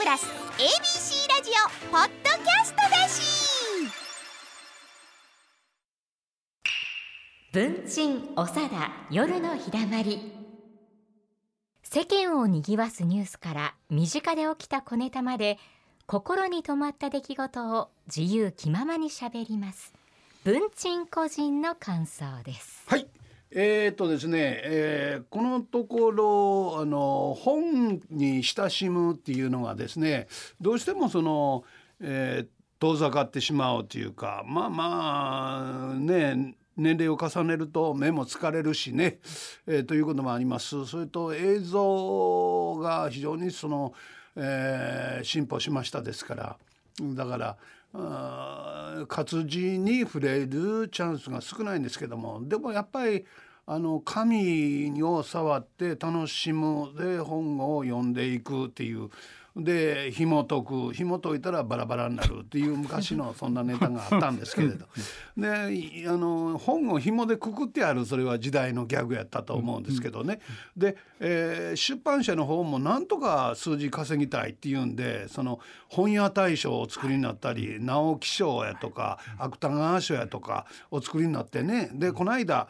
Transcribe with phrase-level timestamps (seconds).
[0.00, 3.20] プラス ABC ラジオポッドキャストだし。
[7.52, 10.32] 文鎮おさだ夜のひだまり。
[11.82, 15.58] 世間をにぎわすニュースから身近で起きた小ネタまで
[16.06, 19.92] 心に留まった出来事を自由気ままにしゃべります。
[20.44, 22.84] 文鎮個人の感想です。
[22.86, 23.09] はい。
[23.52, 30.28] えー、っとですね、えーこのところあの本に親しむっていうのがですね
[30.60, 31.64] どうしてもその、
[32.00, 32.46] えー
[32.80, 39.18] 遠ざかってしまうというかまあまあね年齢を重ねると目も疲れるしね、
[39.66, 40.86] えーということもあります。
[40.86, 43.92] それと映像が非常にその、
[44.36, 46.56] えー進歩しましたですから
[47.14, 53.24] だから活字に触れるチャンスが少ないんですけどもでもやっぱり
[53.66, 59.10] あの紙を触って楽しむで本を読んでいくっていう
[59.56, 64.86] で紐解く紐解いたらバラバラになるっていう昔のそんなネタがあったんですけれど。
[65.36, 70.40] でいあの本を紐でくくってあるそれは時代のギャグやったと思うんですけどね。
[70.76, 81.90] で、えー出版社の方もなんとか数字稼ぎたいっていうんでその本屋大賞をお作りになったり直木賞やとか芥川賞やとかお作りになってね。
[81.92, 82.68] でこの間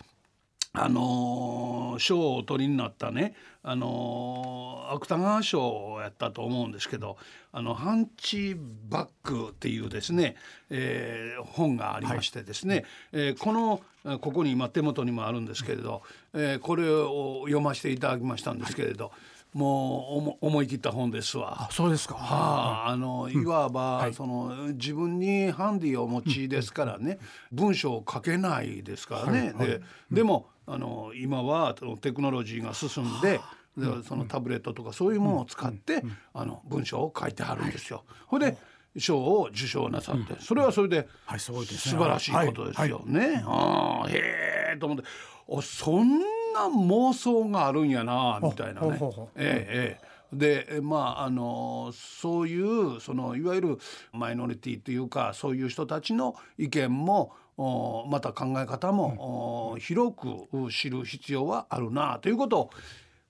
[0.72, 7.16] あのー賞をお取りになったね、あのー芥川賞やったと思うんですけど
[7.52, 8.56] 「あのハンチ
[8.88, 10.36] バック」っていうですね、
[10.70, 16.02] えー本がありましてですね、えーこのえーここに今手元にもあるんですけれど、
[16.34, 19.10] えーこれを読ませていただきましたんですけれど、
[19.52, 21.68] もう思思い切った本ですわ。
[21.72, 22.14] そうですか。
[22.14, 27.18] はあ、あのいわば、その自分にハンディをお持ちですからね、
[27.52, 33.40] 文章を書けないですからね、ででもあの今はテクノロジーが進んで。
[33.76, 36.02] でそのタブレットとかそういうものを使って、
[36.34, 38.04] あの文章を書いてはるんですよ。
[38.26, 38.56] ほいで
[38.98, 41.62] 賞を受賞なさって、それはそれで素
[41.96, 43.42] 晴らしいことですよね。
[43.46, 45.04] ああへえと思って。
[45.46, 46.24] おそんな
[46.66, 48.98] 妄想があるんやなみたいなね。
[49.36, 50.10] ええええ。
[50.32, 53.78] でえまああのそういうそのいわゆる
[54.12, 57.49] マイノリティというかそういう人たちの意見もお
[58.08, 62.70] また考え方も、お広く知る必要はあるなということを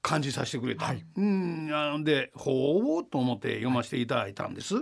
[0.02, 0.94] 感じさせてくれた。
[1.16, 1.68] うん。
[1.68, 4.74] なのでほうと思って読ませていただいたんです。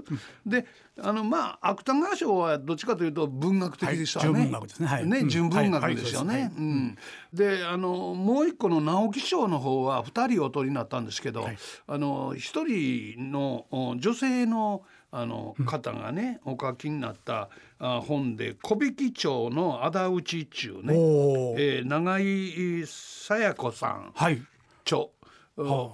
[0.47, 0.64] で
[1.00, 4.32] あのまあ芥川賞はどっちかというと文学的でしたね。
[4.32, 4.86] はい純文学ですね。
[4.86, 5.03] はい。
[5.03, 5.28] うん。
[5.28, 6.34] 純文学ですよね。
[6.34, 6.42] はい。
[6.42, 6.53] はい。
[6.56, 6.98] うん、
[7.32, 11.48] であのもう一個の直木賞の方は2人お取りになったんですけど、
[11.86, 17.49] あの一人のお女性のあの方がね、お書きになった
[17.79, 24.43] あ本で「小引町の仇討ち」っちゅうね、えー長井さや子さんはい。
[24.85, 25.09] 著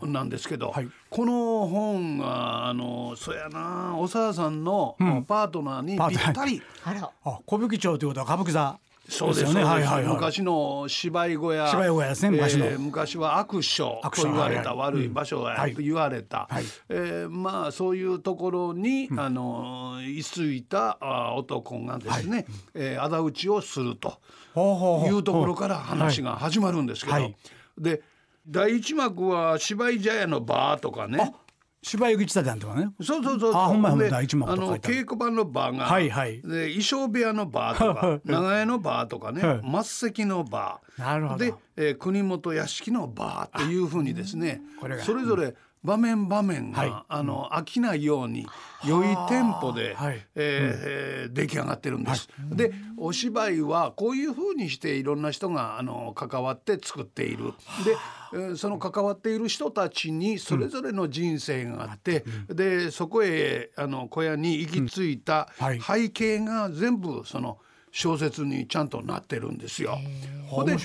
[0.03, 0.89] なんですけど、はい。
[1.09, 6.61] この本があのそやな長田さんのパートナーにぴったり。
[6.85, 7.11] あら。
[7.25, 8.79] あ、小吹町ということは歌舞伎座。
[9.09, 9.62] そうですよね。
[9.62, 10.15] はいはいはい。
[10.15, 11.69] 昔の芝居小屋。
[11.69, 12.78] 芝居小屋ですね昔の。
[12.78, 16.65] 昔は悪所と言われた悪い場所と言われた、はい。
[16.88, 24.20] えーまあそういうところに、あの居ついたあ男がですね、えー仇討ちをすると
[25.06, 27.36] いうところから話が始まるんですけど、はい。
[27.78, 28.03] で
[28.48, 31.34] 第一幕は芝居茶屋のバーとかね
[31.84, 32.89] 芝居口立てなんとかね。
[33.03, 36.41] そうそうそうあほんまやほんまで第一幕あの稽古場のバーが、はいはい。
[36.41, 39.84] で衣装部屋のバーとか 長屋のバーとかね、はい。
[39.84, 41.00] 末席のバー。
[41.00, 41.45] なるほど。
[41.45, 45.03] で、えー国本屋敷のバーっていうふうにですねこれが。
[45.03, 47.05] それぞれ場面場面が、はい。
[47.09, 48.47] あの飽きないように
[48.84, 50.27] 良いテンポで、はい。
[50.34, 52.28] えーえー出来上がってるんです。
[52.50, 57.53] でお芝居はこういうふうにしていろんな人があの関わって作っている。
[57.84, 57.97] で、
[58.33, 65.81] えーその関わっている人たちにそれぞれの人生があって、でそこへあの小屋に行き着いたはい。
[65.81, 67.59] 背景が全部その
[67.97, 69.97] 小説にちゃんとなってるんですよ。
[70.49, 70.82] ほんでね。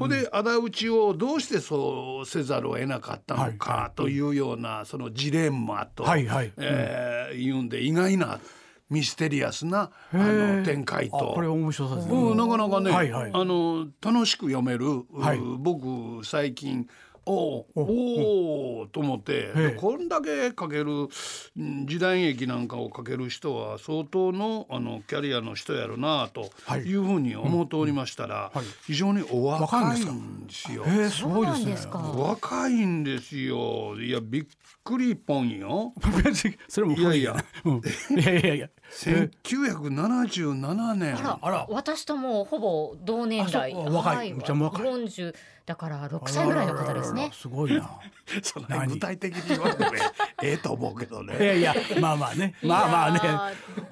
[0.00, 6.52] うんで仇討ちをどうしてそうせざるを得なかったのかというようなそのジレンマと、はいはい。
[6.56, 8.40] えーいうんで意外な
[8.90, 12.14] ミステリアスなあの展開あ、とこれ面白そうですね。
[12.14, 13.30] うん、なかなかね、はいはい。
[13.32, 15.38] あの楽しく読める、はい。
[15.38, 16.88] う僕最近
[17.30, 17.82] おお
[18.80, 21.08] おーと思ってこんだけ書ける
[21.56, 26.80] うん時代劇なんかを書ける人は相当のあのキャリアの人やろなとはい。
[26.82, 28.64] いうふうに思っておりましたら、はい。
[28.86, 30.82] 非常にお若い若いんですよ。
[30.86, 31.58] えー、すごいですね。
[31.58, 31.98] そうなんですか？
[31.98, 33.96] 若いんですよ。
[34.00, 34.46] いやびっ
[34.82, 35.92] くりぽんよ。
[36.68, 37.44] それも古いやな。
[37.64, 37.82] うん。
[38.20, 38.68] いやいやいや。
[38.92, 41.16] 1977年。
[41.18, 41.66] あらあら。
[41.70, 43.72] 私ともうほぼ同年代。
[43.72, 43.94] あそう。
[43.94, 44.32] 若い。
[44.34, 44.86] めっちゃ若い。
[44.86, 45.34] 40
[45.70, 47.30] だから6歳ぐらいの方ですね。
[47.32, 47.88] すごいな。
[48.42, 48.88] その何？
[48.94, 49.90] 具体的に言われてね
[50.42, 51.36] ええと思うけどいね。
[51.38, 52.56] やいやまあまあね。
[52.60, 53.20] まあまあね。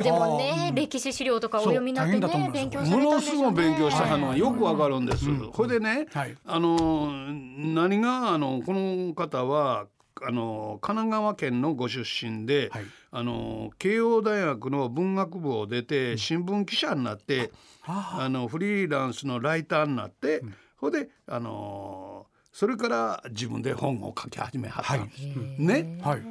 [0.02, 3.52] でもね歴史資料とかお読みになってね勉強されたんものごいですしょう。
[3.52, 5.26] ね勉強したのはよくわかるんです。
[5.52, 6.36] これでね、はい。
[6.44, 7.12] あの
[7.58, 9.86] 何があのこの方は
[10.20, 12.84] あの神奈川県のご出身で、はい。
[13.10, 17.52] あの慶応大学の文学部を出て新聞記者になって、
[17.86, 20.42] ああのフリーランスのライターになって、
[20.78, 25.22] ほ、いであのそれから自分で本を書き始めはったんです。
[25.58, 26.00] ね。
[26.02, 26.22] はい。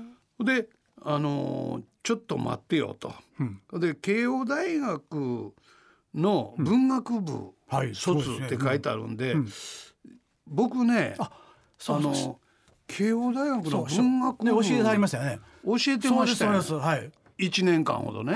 [0.44, 0.68] で
[1.02, 3.14] あのちょっと待ってよと。
[3.40, 3.80] うん。
[3.80, 5.54] で慶応大学
[6.14, 9.48] の文学部はい卒って書いてあるんで、ん。
[10.48, 11.30] 僕ねあ
[11.88, 12.40] の
[12.88, 15.40] 慶応大学の文学部ね教えてありましたよね。
[15.66, 17.12] 教えてましたよはい。
[17.38, 18.34] 1年間ほどね。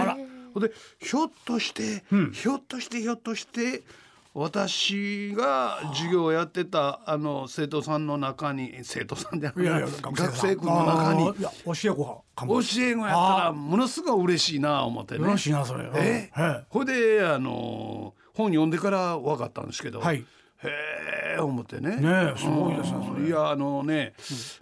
[0.56, 2.31] でひょっとして、うん。
[2.31, 3.84] ひょっとしてひょっとして
[4.33, 12.24] 私が授業をやってたあの生徒さんの中に生徒さんじゃないいやいや学生君の中に教え子。
[12.38, 15.22] 教え子やったらものすごい嬉しいな思ってね。
[15.22, 15.89] よろしいなそれ。
[15.95, 16.30] え？
[16.31, 20.25] はほいであの本読んでから分かったんですけど、はい
[20.63, 21.98] へえ思ってね。
[21.98, 24.13] ねえすごいですねいやあのね、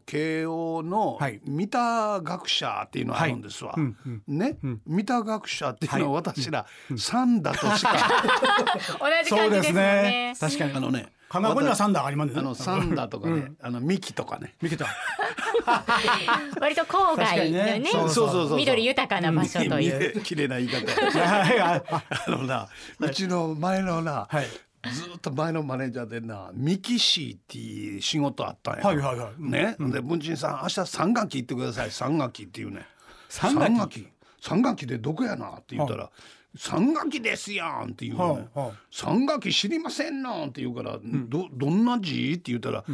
[0.06, 1.42] 慶応のはい。
[1.46, 3.82] 三田学者っていうのがあるんですわ、はい。
[3.82, 3.98] うん
[4.28, 4.38] うん。
[4.38, 6.24] ね、三田学者っていうのははい。
[6.36, 6.66] 私ら
[6.96, 7.94] 三だとしか、
[9.00, 9.82] 同じそうです感じですね。
[10.04, 10.34] ね。
[10.40, 12.40] 確かにあのね神奈川にはサンダーがありますね。
[12.40, 14.56] あの三だとかね、あの三木とかね。
[14.62, 14.88] 見てた。
[16.60, 17.90] 割と郊外のねね。
[17.92, 20.22] そうそうそう緑豊かな場所という。
[20.22, 20.88] 綺麗な言い方。
[22.28, 22.68] あのな、
[23.00, 24.48] うちの前のな、はい
[24.94, 29.42] ずっと前のマネージャーでなミキシーっていう仕事あったんや、はいはいはい。
[29.42, 31.92] ね、で文鎮さん明日三学期行ってください。
[31.92, 32.86] 三学期っていうね。
[33.28, 34.02] 三学期？
[34.02, 34.08] 期。
[34.42, 36.10] 三学期でどこやなって言ったら、
[36.58, 42.32] 三学期ですやんって言うのね、はあはあ三学期知りませんのって言うから、どどんな字？
[42.34, 42.86] って言ったら、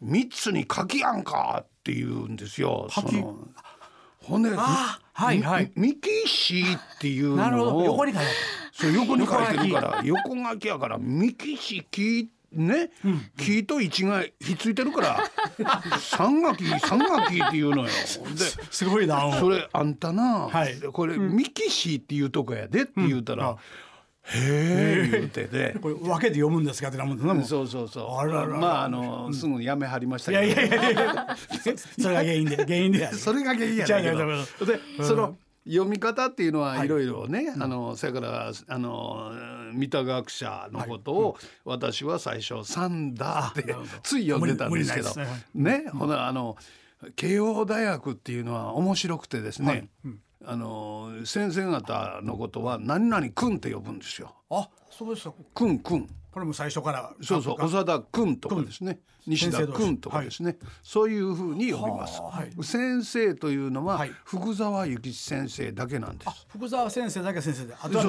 [0.00, 2.88] 三つに書きやんかって言うんですよ。
[2.90, 3.38] その
[4.22, 5.72] ほんで、あはいはい。
[5.74, 7.70] ミキシーっていうなるほど。
[7.72, 8.28] のを横に書いて
[8.78, 12.90] そう横に書いてるから横書きやからミキシキね、
[13.36, 15.18] 木と一がひっついてるから
[16.00, 17.88] 三書き三書きっていうのよ。
[17.88, 17.90] で
[18.70, 19.38] すごいな。
[19.38, 23.58] それあんたな、はいこれ、ミキシーっていうとこやでって言うたら、
[24.30, 25.74] へえ言うてね。
[25.80, 28.16] これ分けて読むんですかってなもんねそうそうそう。
[28.16, 30.44] あらららまああの、すぐやめはりましたけど。
[30.44, 31.36] いやいやいや
[31.98, 33.86] それが原因で原因で それが原因や。
[33.86, 33.94] で、
[35.02, 35.36] その
[35.68, 39.32] 読み方っていうのはいろいろね、あのそれからあの
[39.74, 45.10] 三田学者のことを私は最初サンダーってつい読んでたんですけど
[45.54, 46.56] ね、ほなあの
[47.16, 49.88] 慶応大学っていうのは面白くてですね。
[50.44, 54.34] あの先生方のことは何々君って呼ぶんですよ。
[54.50, 55.28] あそうです。
[55.28, 56.08] か君君。
[56.30, 57.12] これも最初から。
[57.22, 57.56] そうそう。
[57.58, 59.00] 長田君とかですね。
[59.28, 62.22] 西田先生同士君とかですね、そういうふうに呼びます、
[62.62, 64.12] 先生というのははい。
[64.24, 67.74] 福沢諭吉先生だけなんです、福沢先生だけ先生で。
[67.78, 68.04] あとは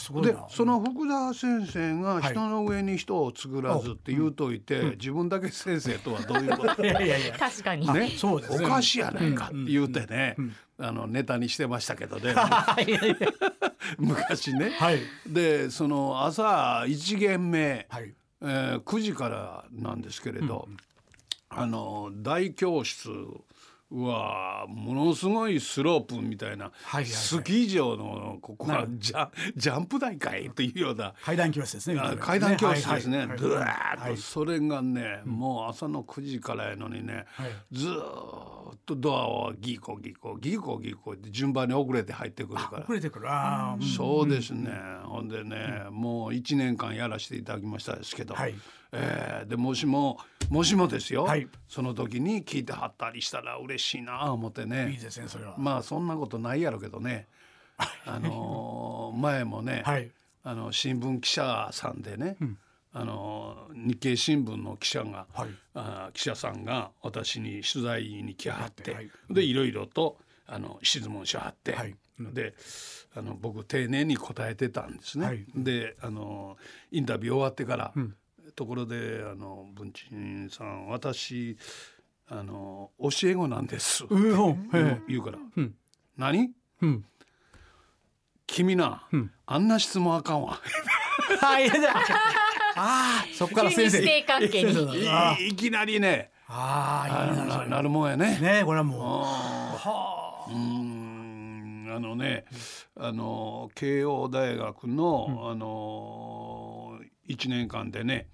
[0.00, 0.46] そうでな。
[0.48, 2.22] その福沢先生がはい。
[2.22, 7.38] 人の上に人を作らずって言うといて、自分だけ先生とはどういうこと いやいやいや。
[7.38, 7.86] 確かに。
[7.92, 8.12] ね。
[8.16, 8.66] そうですね。
[8.66, 10.36] おかしいやないかって言うてね、
[10.78, 12.32] あのネタにしてましたけどね。
[12.86, 13.16] いやいや
[13.98, 15.00] 昔ね、はい。
[15.26, 18.14] でその朝一限目、はい。
[18.40, 20.68] えー9時からなんですけれど、
[21.48, 23.08] あの大教室
[23.90, 26.70] はものすごいスロープみたいな、
[27.04, 31.14] スキー場のここはジャジャンプ台かいというような。
[31.24, 33.18] 階段教室ですねあ階段教室ですね。
[33.18, 42.92] はいはいドワはいーッとそれがね、もう朝の9時からやのにね、はいずーっとドアをギコギコギコギコって順番に遅れて入ってくるから遅。
[42.92, 43.28] れてくる
[43.96, 44.70] そうですね、
[45.04, 48.54] ほんでね、もう1年間やらせていただきましたですけど、はい
[48.92, 50.18] えーでもしも
[50.48, 51.46] もしもですよ、はい。
[51.68, 54.90] その時に聞いてはったりしたら嬉しいな思ってね。
[54.90, 55.54] いいですねそれは。
[55.58, 57.26] まあそんなことないやろけどね。
[58.06, 60.10] あのー前もね、はい。
[60.44, 62.36] あの新聞記者さんでね、
[62.92, 65.48] あの日経新聞の記者が、はい。
[65.74, 69.10] あ記者さんが私に取材に来はって、はい。
[69.30, 71.94] でいろいろとあの質問しはって、はい。
[72.18, 72.54] で
[73.14, 75.26] あの僕丁寧に答えてたんですね。
[75.26, 75.46] はい。
[75.54, 76.56] であの
[76.90, 77.92] インタビュー終わってから、
[78.58, 81.56] ところであの文鎮さん私
[82.26, 84.04] あの教え子なんです。
[84.10, 85.74] うんうんえ言うから、ん。
[86.16, 86.50] 何？
[86.82, 87.04] うん。
[88.48, 89.06] 君な、
[89.46, 90.60] あんな質問あかんわ。
[91.30, 91.94] えはいいや
[92.74, 94.22] あーそこから先生。
[94.22, 94.72] 関係に。
[94.72, 96.32] 先生だあいいきなりね。
[96.48, 98.40] あーいいなるもんやね。
[98.40, 99.24] ねこれはも
[100.48, 100.50] う。
[100.50, 102.44] うーんあのね、
[102.96, 106.98] あの慶応大学の、あの
[107.28, 108.26] 1年間でね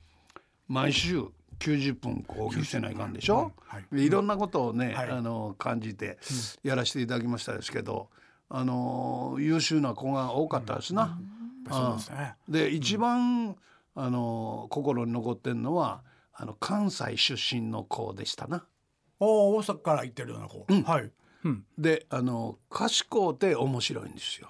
[0.69, 1.25] 毎週
[1.59, 6.19] 90分講義してないかんでしょ、はいでいろんなことをね、はいあの感じて
[6.63, 8.09] やらせていただきましたですけど、
[8.49, 11.19] あの優秀な子が多かったですな。
[12.49, 13.57] で一番
[13.95, 16.03] あの心に残ってんのは
[16.33, 18.65] あの関西出身の子でしたな。
[19.21, 20.67] おお大阪から行ってるような子。
[20.91, 21.11] はい。
[21.45, 21.65] うん。
[21.79, 24.49] であの賢うて面白いんですよ。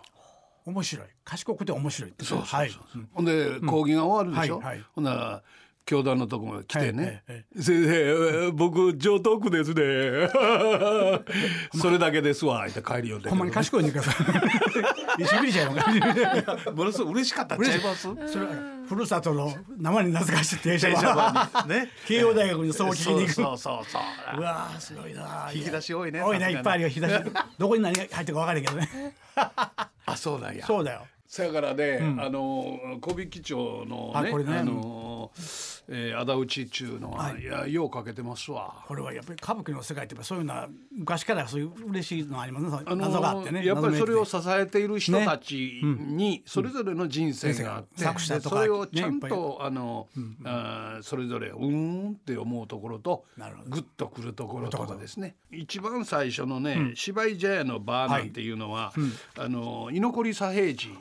[0.64, 1.06] 面白い。
[1.24, 2.24] 賢くて面白いって。
[2.24, 2.70] そうそうそうはい。
[3.12, 4.58] ほんで講義が終わるでしょ？
[4.58, 5.42] はいはいほんなら
[5.86, 10.28] 教団のとこが来てねはいはい「先生僕上等句ですね
[11.80, 14.06] それだけですわ」って帰りよほんまに賢いねんから。
[15.18, 15.70] 一緒にちゃ。
[16.72, 18.02] ものすごい嬉しかったんちゃいます？
[18.02, 18.52] それは
[18.88, 21.66] ふるさとの生に懐かしい停車場。
[21.66, 23.32] ね 慶応大学にそう聞きに行く。
[23.32, 25.50] そうそうそうそううわーすごいな。
[25.54, 27.14] 引き出し多いね多いいっぱいあるよ引き出し。
[27.58, 29.14] どこに何が入ってるか分からんけどね。
[30.06, 31.06] あそうなんやそうだよ。
[31.26, 35.32] そやからね、あの小引町のねあこれねあの、
[35.88, 37.42] えー、仇討ちっちゅうのは、はい。
[37.42, 38.84] い、やようかけてますわ。
[38.86, 42.82] これはやっぱり歌舞伎の世界ってそういうのは昔からそういう嬉しいのありますね。
[42.86, 43.64] あの謎があってね。
[43.64, 50.08] やっぱりそれを謎支えている人たちにそれぞれの人生があって、人生が作詞だとかでそれをちゃんと、あの、
[50.44, 53.24] あーそれぞれうーんって思うところと
[53.68, 55.36] グッとくるところとかですね。
[55.50, 58.92] 一番最初のね、芝居茶屋のバーなんていうのは、
[59.38, 60.94] あの居残り左平次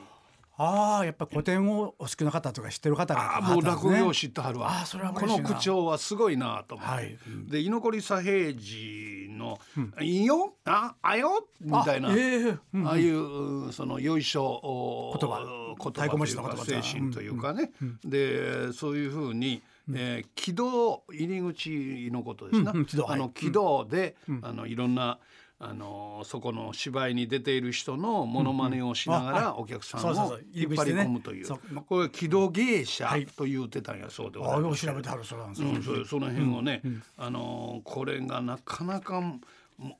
[0.56, 4.60] ああやっぱ古典をお好きな方とか知ってる方があーもう落語を知ってはる。
[4.60, 4.68] わ。
[4.68, 6.92] あーそれはこの口調はすごいなと思って。
[6.94, 7.18] はい。
[7.48, 9.58] で居残り左平次の
[10.00, 10.54] 「いいよ？
[10.64, 12.10] ああよ」みたいな。
[12.10, 15.40] あ,、あええうんあいうそのよいしょお言葉
[15.76, 16.64] 言太鼓持ちのというか。
[16.64, 17.72] 精神というかね、
[18.04, 19.60] でそういうふうに、
[19.92, 23.14] えー軌道入り口のことですな、うんうん軌道はい。
[23.14, 25.18] あの軌道で、あのいろんな
[25.66, 31.48] あのそこの芝居に出ている人のモノマネをしながらお客さんを引っ張り込むという。
[31.86, 33.26] これ軌道芸者はい。
[33.26, 34.86] と言うてたんやそうでございます。
[34.86, 36.82] 調べてはるそれなんですようん、その辺をね、
[37.16, 39.38] あのこれがなかなかも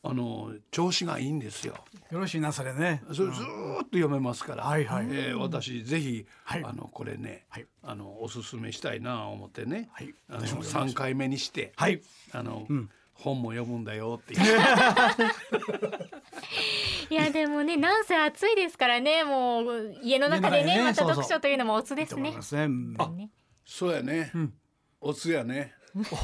[0.03, 1.75] あの調子がいいんですよ。
[2.11, 3.03] よろしいなそれね。
[3.13, 5.07] それずーっと読めますから、はいはい。
[5.11, 6.65] えー私ぜひ、はい。
[6.65, 7.67] あのこれね、はい。
[7.83, 10.15] あのおすすめしたいな思ってね、はい。
[10.29, 12.03] あの私も読みま3回目にして、はい。
[12.33, 12.67] あの、
[13.15, 14.41] 本も読むんだよっていう。
[17.11, 22.43] いやでもねなんせ暑いですからねもう家の中でねねまたそうそう読書というのもおつですねと思いま。
[22.43, 22.65] すね。
[22.65, 23.31] うんね
[23.67, 24.31] そうやね、
[25.01, 25.73] おつやね。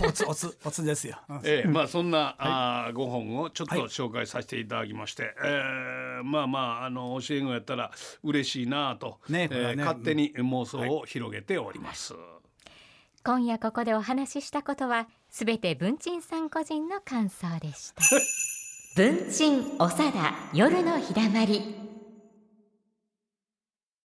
[0.02, 1.18] おつおつおつですよ。
[1.28, 7.90] うんええまあそんな、あー5本をちょっと紹介させていただきまして、えーまあまああの教え子やったら
[8.22, 12.14] 嬉しいなと、ねねえー勝手に妄想を広げております。
[13.22, 18.02] 今夜ここでお話ししたことはすべて文鎮さん個人の感想でした。
[18.96, 21.89] 文鎮おさだ夜のひだまり。